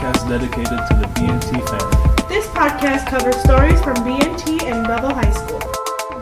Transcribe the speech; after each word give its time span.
dedicated 0.00 0.64
to 0.88 0.94
the 0.94 1.06
BNT 1.14 1.68
family. 1.68 2.28
This 2.28 2.46
podcast 2.48 3.06
covers 3.08 3.36
stories 3.42 3.78
from 3.82 3.96
BNT 3.96 4.62
and 4.62 4.86
Belleville 4.86 5.12
High 5.12 5.30
School. 5.30 5.60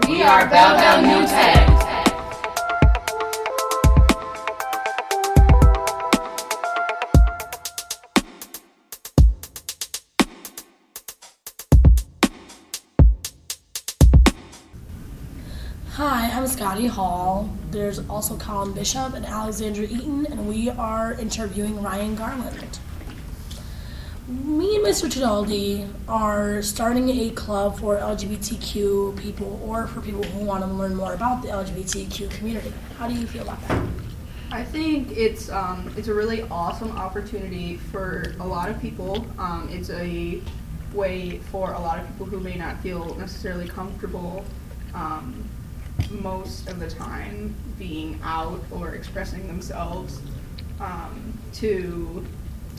We 0.08 0.20
are 0.22 0.48
Belleville 0.48 1.02
New 1.02 1.26
Tech. 1.28 1.68
Hi, 15.92 16.30
I'm 16.32 16.48
Scottie 16.48 16.86
Hall. 16.86 17.48
There's 17.70 18.00
also 18.08 18.36
Colin 18.38 18.72
Bishop 18.72 19.14
and 19.14 19.24
Alexandra 19.24 19.84
Eaton, 19.84 20.26
and 20.26 20.48
we 20.48 20.68
are 20.70 21.12
interviewing 21.12 21.80
Ryan 21.80 22.16
Garland. 22.16 22.80
Me 24.28 24.76
and 24.76 24.84
Mr. 24.84 25.10
Tudaldi 25.10 25.90
are 26.06 26.60
starting 26.60 27.08
a 27.08 27.30
club 27.30 27.78
for 27.78 27.96
LGBTQ 27.96 29.18
people 29.18 29.58
or 29.64 29.86
for 29.86 30.02
people 30.02 30.22
who 30.22 30.44
want 30.44 30.62
to 30.62 30.70
learn 30.70 30.94
more 30.94 31.14
about 31.14 31.40
the 31.40 31.48
LGBTQ 31.48 32.30
community. 32.32 32.70
How 32.98 33.08
do 33.08 33.14
you 33.14 33.26
feel 33.26 33.40
about 33.40 33.66
that? 33.68 33.82
I 34.50 34.64
think 34.64 35.16
it's 35.16 35.48
um, 35.48 35.90
it's 35.96 36.08
a 36.08 36.14
really 36.14 36.42
awesome 36.50 36.90
opportunity 36.92 37.78
for 37.78 38.34
a 38.38 38.46
lot 38.46 38.68
of 38.68 38.78
people. 38.82 39.24
Um, 39.38 39.66
it's 39.72 39.88
a 39.88 40.42
way 40.92 41.38
for 41.50 41.72
a 41.72 41.80
lot 41.80 41.98
of 41.98 42.06
people 42.08 42.26
who 42.26 42.38
may 42.38 42.56
not 42.56 42.82
feel 42.82 43.14
necessarily 43.14 43.66
comfortable 43.66 44.44
um, 44.92 45.42
most 46.10 46.68
of 46.68 46.80
the 46.80 46.90
time 46.90 47.54
being 47.78 48.20
out 48.22 48.62
or 48.70 48.94
expressing 48.94 49.46
themselves 49.46 50.20
um, 50.80 51.32
to 51.54 52.26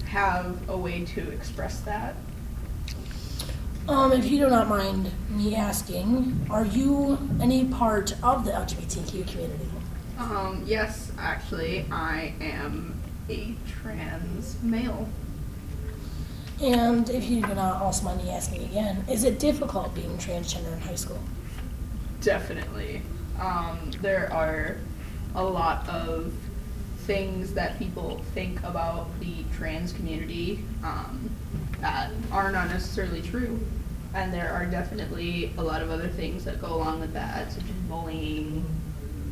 have 0.03 0.69
a 0.69 0.77
way 0.77 1.05
to 1.05 1.29
express 1.31 1.79
that. 1.81 2.15
Um, 3.87 4.11
if 4.11 4.29
you 4.29 4.37
do 4.37 4.49
not 4.49 4.67
mind 4.67 5.11
me 5.29 5.55
asking, 5.55 6.45
are 6.49 6.65
you 6.65 7.17
any 7.41 7.65
part 7.65 8.15
of 8.21 8.45
the 8.45 8.51
LGBTQ 8.51 9.27
community? 9.27 9.69
Um, 10.19 10.63
yes, 10.65 11.11
actually, 11.17 11.85
I 11.91 12.33
am 12.39 13.01
a 13.29 13.55
trans 13.67 14.61
male. 14.61 15.07
And 16.61 17.09
if 17.09 17.29
you 17.29 17.41
do 17.41 17.55
not 17.55 17.81
also 17.81 18.03
mind 18.05 18.23
me 18.23 18.29
asking 18.29 18.63
again, 18.65 19.05
is 19.09 19.23
it 19.23 19.39
difficult 19.39 19.95
being 19.95 20.17
transgender 20.17 20.73
in 20.73 20.81
high 20.81 20.95
school? 20.95 21.19
Definitely. 22.21 23.01
Um, 23.39 23.91
there 24.01 24.31
are 24.33 24.77
a 25.35 25.43
lot 25.43 25.87
of 25.87 26.33
things 27.09 27.53
that 27.55 27.79
people 27.79 28.21
think 28.35 28.61
about 28.61 29.07
the 29.19 29.43
trans 29.57 29.91
community 29.91 30.63
um, 30.83 31.27
that 31.81 32.11
are 32.31 32.51
not 32.51 32.69
necessarily 32.69 33.19
true. 33.19 33.59
And 34.13 34.31
there 34.31 34.53
are 34.53 34.67
definitely 34.67 35.51
a 35.57 35.63
lot 35.63 35.81
of 35.81 35.89
other 35.89 36.07
things 36.07 36.45
that 36.45 36.61
go 36.61 36.67
along 36.67 36.99
with 36.99 37.11
that, 37.13 37.51
such 37.51 37.63
as 37.63 37.71
bullying 37.89 38.63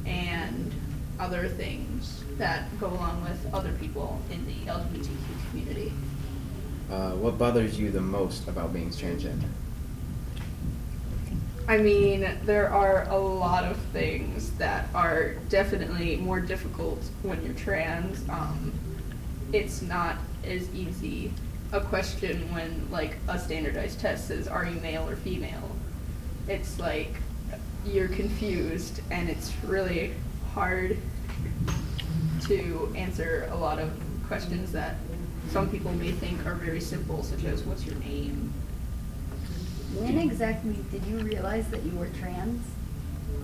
and 0.07 0.73
other 1.19 1.47
things 1.47 2.23
that 2.39 2.63
go 2.79 2.87
along 2.87 3.23
with 3.23 3.45
other 3.53 3.73
people 3.73 4.19
in 4.31 4.43
the 4.47 4.71
LGBTQ 4.71 5.49
community. 5.51 5.93
Uh, 6.89 7.11
what 7.11 7.37
bothers 7.37 7.79
you 7.79 7.91
the 7.91 8.01
most 8.01 8.47
about 8.47 8.73
being 8.73 8.89
transgender? 8.89 9.51
I 11.69 11.77
mean, 11.77 12.25
there 12.45 12.69
are 12.69 13.09
a 13.09 13.17
lot 13.17 13.65
of 13.65 13.75
things 13.91 14.51
that 14.51 14.87
are 14.95 15.33
definitely 15.49 16.15
more 16.15 16.39
difficult 16.39 17.03
when 17.23 17.43
you're 17.43 17.53
trans. 17.55 18.27
Um, 18.29 18.71
it's 19.51 19.81
not 19.81 20.15
as 20.45 20.73
easy 20.73 21.33
a 21.73 21.81
question 21.81 22.53
when, 22.53 22.87
like, 22.89 23.17
a 23.27 23.37
standardized 23.37 23.99
test 23.99 24.29
says, 24.29 24.47
Are 24.47 24.65
you 24.65 24.79
male 24.79 25.09
or 25.09 25.17
female? 25.17 25.69
It's 26.47 26.79
like 26.79 27.13
you're 27.85 28.07
confused, 28.07 29.01
and 29.11 29.29
it's 29.29 29.51
really 29.65 30.13
hard 30.53 30.97
to 32.43 32.93
answer 32.95 33.49
a 33.51 33.57
lot 33.57 33.79
of 33.79 33.91
questions 34.27 34.71
that 34.71 34.95
some 35.49 35.69
people 35.69 35.91
may 35.93 36.13
think 36.13 36.45
are 36.45 36.55
very 36.55 36.79
simple, 36.79 37.23
such 37.23 37.43
as, 37.43 37.63
What's 37.63 37.85
your 37.85 37.95
name? 37.95 38.53
When 39.95 40.17
exactly 40.17 40.77
did 40.91 41.05
you 41.05 41.17
realize 41.19 41.67
that 41.69 41.83
you 41.83 41.91
were 41.97 42.09
trans? 42.19 42.65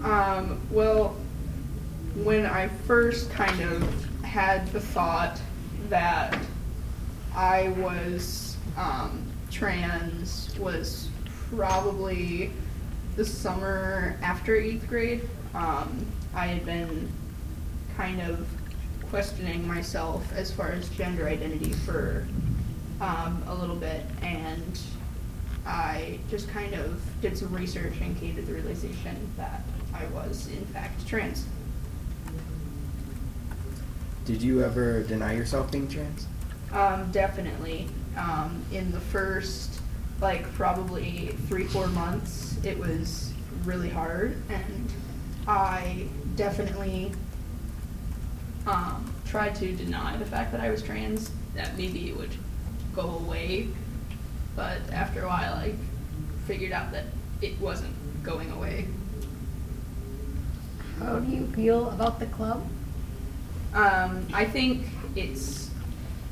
Um, 0.03 0.61
well, 0.71 1.15
when 2.15 2.45
I 2.45 2.67
first 2.67 3.31
kind 3.31 3.61
of 3.61 4.23
had 4.23 4.67
the 4.71 4.79
thought 4.79 5.39
that 5.89 6.37
I 7.35 7.69
was 7.77 8.57
um, 8.77 9.23
trans 9.49 10.55
was 10.59 11.09
probably 11.49 12.51
the 13.15 13.25
summer 13.25 14.17
after 14.21 14.55
eighth 14.55 14.87
grade. 14.87 15.27
Um, 15.53 16.05
I 16.35 16.47
had 16.47 16.65
been 16.65 17.11
kind 17.95 18.21
of 18.21 18.47
questioning 19.09 19.67
myself 19.67 20.31
as 20.33 20.51
far 20.51 20.71
as 20.71 20.89
gender 20.89 21.27
identity 21.27 21.71
for 21.71 22.27
um, 22.99 23.43
a 23.47 23.53
little 23.53 23.75
bit, 23.75 24.03
and 24.21 24.79
I 25.73 26.19
just 26.29 26.47
kind 26.49 26.75
of 26.75 27.01
did 27.19 27.35
some 27.35 27.51
research 27.51 27.95
and 27.99 28.15
came 28.19 28.35
to 28.35 28.43
the 28.43 28.53
realization 28.53 29.17
that 29.37 29.63
I 29.91 30.05
was, 30.07 30.47
in 30.47 30.63
fact, 30.67 31.07
trans. 31.07 31.47
Did 34.25 34.43
you 34.43 34.63
ever 34.63 35.01
deny 35.01 35.33
yourself 35.33 35.71
being 35.71 35.87
trans? 35.87 36.27
Um, 36.71 37.11
definitely. 37.11 37.87
Um, 38.15 38.63
in 38.71 38.91
the 38.91 38.99
first, 38.99 39.81
like, 40.21 40.43
probably 40.53 41.35
three, 41.47 41.63
four 41.63 41.87
months, 41.87 42.63
it 42.63 42.77
was 42.77 43.33
really 43.65 43.89
hard, 43.89 44.37
and 44.49 44.93
I 45.47 46.05
definitely 46.35 47.13
um, 48.67 49.11
tried 49.25 49.55
to 49.55 49.73
deny 49.73 50.17
the 50.17 50.25
fact 50.25 50.51
that 50.51 50.61
I 50.61 50.69
was 50.69 50.83
trans, 50.83 51.31
that 51.55 51.75
maybe 51.77 52.09
it 52.09 52.15
would 52.15 52.35
go 52.95 53.17
away 53.25 53.69
but 54.55 54.79
after 54.91 55.23
a 55.23 55.27
while 55.27 55.53
I 55.53 55.73
figured 56.45 56.71
out 56.71 56.91
that 56.91 57.05
it 57.41 57.59
wasn't 57.59 57.93
going 58.23 58.51
away. 58.51 58.87
How 60.99 61.19
do 61.19 61.31
you 61.31 61.47
feel 61.47 61.89
about 61.89 62.19
the 62.19 62.27
club? 62.27 62.65
Um, 63.73 64.27
I 64.33 64.45
think 64.45 64.85
it's 65.15 65.69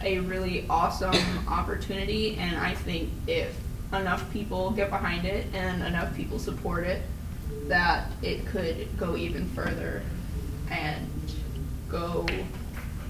a 0.03 0.19
really 0.19 0.65
awesome 0.69 1.15
opportunity, 1.47 2.37
and 2.37 2.55
I 2.55 2.73
think 2.73 3.09
if 3.27 3.55
enough 3.93 4.31
people 4.31 4.71
get 4.71 4.89
behind 4.89 5.25
it 5.25 5.47
and 5.53 5.83
enough 5.83 6.15
people 6.15 6.39
support 6.39 6.85
it, 6.85 7.01
that 7.67 8.09
it 8.21 8.45
could 8.45 8.87
go 8.97 9.15
even 9.17 9.47
further 9.49 10.01
and 10.69 11.07
go 11.89 12.25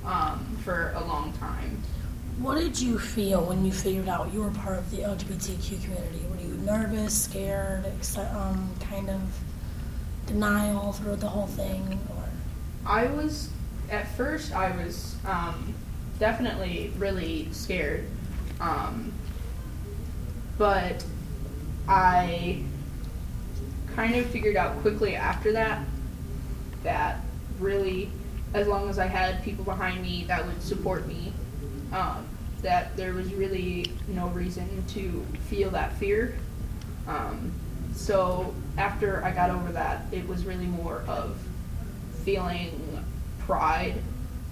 um, 0.06 0.58
for 0.64 0.94
a 0.96 1.06
long 1.06 1.34
time. 1.34 1.61
What 2.42 2.58
did 2.58 2.82
you 2.82 2.98
feel 2.98 3.46
when 3.46 3.64
you 3.64 3.72
figured 3.72 4.10
out 4.10 4.34
you 4.34 4.42
were 4.42 4.50
part 4.50 4.80
of 4.80 4.90
the 4.90 5.04
LGBTQ 5.04 5.84
community? 5.84 6.26
Were 6.28 6.42
you 6.42 6.56
nervous, 6.66 7.26
scared, 7.26 7.86
um, 8.18 8.68
kind 8.80 9.12
of 9.12 9.22
denial 10.26 10.92
throughout 10.92 11.20
the 11.20 11.30
whole 11.30 11.46
thing? 11.46 12.00
Or? 12.10 12.24
I 12.84 13.06
was, 13.06 13.52
at 13.92 14.08
first, 14.18 14.54
I 14.54 14.76
was 14.76 15.18
um, 15.24 15.76
definitely 16.18 16.92
really 16.98 17.48
scared. 17.52 18.08
Um, 18.60 19.14
but 20.58 21.06
I 21.88 22.64
kind 23.96 24.16
of 24.16 24.26
figured 24.26 24.56
out 24.56 24.82
quickly 24.82 25.16
after 25.16 25.52
that 25.52 25.86
that 26.82 27.20
really, 27.60 28.10
as 28.56 28.68
long 28.68 28.90
as 28.90 28.98
I 28.98 29.06
had 29.06 29.44
people 29.44 29.64
behind 29.64 30.02
me 30.02 30.26
that 30.28 30.44
would 30.44 30.64
support 30.64 31.08
me, 31.08 31.34
um, 31.92 32.26
that 32.62 32.96
there 32.96 33.14
was 33.14 33.34
really 33.34 33.92
no 34.08 34.28
reason 34.28 34.84
to 34.88 35.26
feel 35.50 35.70
that 35.72 35.94
fear. 35.94 36.38
Um, 37.08 37.52
so 37.94 38.54
after 38.78 39.24
I 39.24 39.32
got 39.32 39.50
over 39.50 39.72
that, 39.72 40.06
it 40.12 40.28
was 40.28 40.46
really 40.46 40.66
more 40.66 41.04
of 41.08 41.38
feeling 42.24 43.04
pride 43.40 43.96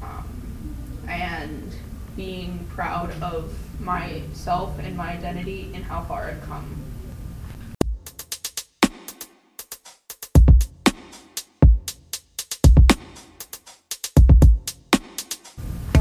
um, 0.02 0.76
and 1.08 1.74
being 2.16 2.66
proud 2.70 3.12
of 3.22 3.54
myself 3.80 4.78
and 4.80 4.98
my 4.98 5.12
identity 5.12 5.72
and 5.74 5.84
how 5.84 6.02
far 6.02 6.24
I've 6.24 6.42
come. 6.44 6.76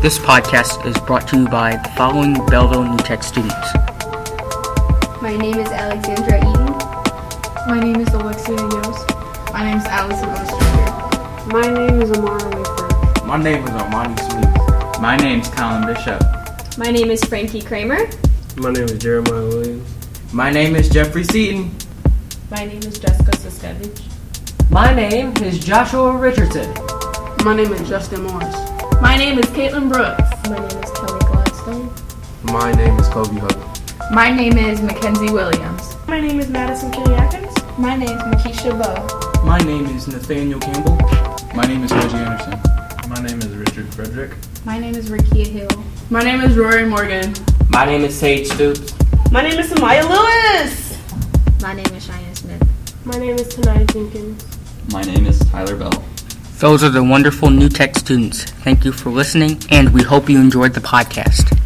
This 0.00 0.17
podcast 0.17 0.87
is 0.87 0.97
brought 0.99 1.27
to 1.29 1.39
you 1.39 1.49
by 1.49 1.75
the 1.75 1.89
following 1.97 2.35
Belleville 2.47 2.85
New 2.89 2.97
Tech 2.99 3.25
Studios. 3.25 3.53
My 5.21 5.37
name 5.37 5.56
is 5.56 5.69
Alexandra 5.71 6.39
Eaton. 6.39 6.67
My 7.67 7.81
name 7.81 7.97
is 7.97 8.09
Alexia 8.15 8.55
Yost. 8.55 9.11
My 9.53 9.65
name 9.65 9.79
is 9.79 9.85
Allison 9.87 10.29
Ostrander. 10.29 11.47
My 11.53 11.62
name 11.62 12.00
is 12.00 12.12
Amara 12.12 12.45
Wafer. 12.45 13.27
My 13.27 13.43
name 13.43 13.65
is 13.65 13.71
Armani 13.71 14.21
Smith. 14.31 15.00
My 15.00 15.17
name 15.17 15.41
is 15.41 15.49
Colin 15.49 15.85
Bishop. 15.85 16.23
My 16.79 16.93
name 16.93 17.11
is 17.11 17.25
Frankie 17.25 17.61
Kramer. 17.61 18.09
My 18.56 18.71
name 18.71 18.85
is 18.85 18.99
Jeremiah 18.99 19.49
Williams. 19.49 19.94
My 20.33 20.49
name 20.49 20.77
is 20.77 20.89
Jeffrey 20.89 21.25
Seaton. 21.25 21.75
My 22.53 22.65
name 22.65 22.79
is 22.85 23.01
Jessica 23.01 23.33
Siskevich. 23.33 24.01
My 24.71 24.94
name 24.94 25.37
is 25.39 25.59
Joshua 25.59 26.17
Richardson. 26.17 26.73
My 27.44 27.56
name 27.56 27.73
is 27.73 27.89
Justin 27.89 28.23
Morris. 28.23 28.68
My 29.19 29.25
name 29.25 29.38
is 29.41 29.47
Caitlin 29.47 29.88
Brooks. 29.88 30.31
My 30.49 30.61
name 30.61 30.81
is 30.81 30.91
Kelly 30.93 31.19
Gladstone. 31.26 31.93
My 32.44 32.70
name 32.70 32.97
is 33.00 33.09
Kobe 33.09 33.37
Hutton. 33.41 34.15
My 34.15 34.31
name 34.31 34.56
is 34.56 34.81
Mackenzie 34.81 35.32
Williams. 35.32 35.97
My 36.06 36.20
name 36.20 36.38
is 36.38 36.49
Madison 36.49 36.93
Kiliakins. 36.93 37.79
My 37.81 37.97
name 37.97 38.17
is 38.17 38.23
Makisha 38.23 38.81
Bow. 38.81 39.43
My 39.44 39.59
name 39.59 39.87
is 39.87 40.06
Nathaniel 40.06 40.61
Campbell. 40.61 40.97
My 41.53 41.67
name 41.67 41.82
is 41.82 41.91
Reggie 41.91 42.17
Anderson. 42.17 42.61
My 43.09 43.20
name 43.20 43.41
is 43.41 43.49
Richard 43.56 43.93
Frederick. 43.93 44.37
My 44.65 44.79
name 44.79 44.94
is 44.94 45.11
Rakia 45.11 45.49
Hill. 45.49 45.85
My 46.11 46.23
name 46.23 46.41
is 46.43 46.56
Rory 46.56 46.87
Morgan. 46.87 47.35
My 47.70 47.87
name 47.87 48.05
is 48.05 48.17
Sage 48.17 48.47
Stoops. 48.47 48.94
My 49.32 49.43
name 49.43 49.59
is 49.59 49.69
Samaya 49.69 50.09
Lewis. 50.09 50.97
My 51.61 51.73
name 51.75 51.93
is 51.93 52.06
Cheyenne 52.06 52.37
Smith. 52.37 52.62
My 53.05 53.19
name 53.19 53.35
is 53.35 53.53
Tanaya 53.53 53.85
Jenkins. 53.93 54.47
My 54.93 55.03
name 55.03 55.26
is 55.26 55.41
Tyler 55.50 55.75
Bell. 55.75 56.05
Those 56.58 56.82
are 56.82 56.88
the 56.88 57.05
wonderful 57.05 57.50
New 57.50 57.69
Tech 57.69 57.94
students. 57.94 58.43
Thank 58.43 58.84
you 58.84 58.90
for 58.90 59.10
listening, 59.10 59.62
and 59.70 59.94
we 59.94 60.02
hope 60.02 60.28
you 60.28 60.40
enjoyed 60.40 60.75
the 60.75 60.81
podcast. 60.81 61.56